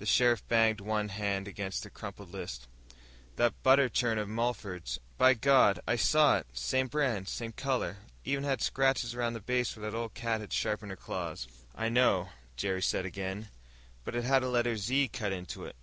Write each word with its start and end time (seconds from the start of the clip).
The 0.00 0.06
sheriff 0.06 0.42
banged 0.48 0.80
one 0.80 1.06
big 1.06 1.16
hand 1.18 1.46
against 1.46 1.84
the 1.84 1.88
crumpled 1.90 2.30
list. 2.32 2.66
"That 3.36 3.62
butter 3.62 3.88
churn 3.88 4.18
of 4.18 4.28
Mulford's. 4.28 4.98
By 5.18 5.34
God, 5.34 5.78
I 5.86 5.94
saw 5.94 6.38
it! 6.38 6.48
Same 6.52 6.88
brand, 6.88 7.28
same 7.28 7.52
color. 7.52 7.98
Even 8.24 8.42
had 8.42 8.60
scratches 8.60 9.14
around 9.14 9.34
the 9.34 9.40
base 9.40 9.76
where 9.76 9.88
that 9.88 9.96
old 9.96 10.14
cat 10.14 10.40
of 10.42 10.50
his 10.50 10.58
sharpened 10.58 10.90
her 10.90 10.96
claws." 10.96 11.46
"I 11.76 11.88
know," 11.88 12.30
Jerry 12.56 12.82
said 12.82 13.06
again. 13.06 13.50
"But 14.02 14.16
it 14.16 14.24
had 14.24 14.42
a 14.42 14.48
letter 14.48 14.76
'Z' 14.76 15.06
cut 15.12 15.30
into 15.30 15.66
it. 15.66 15.76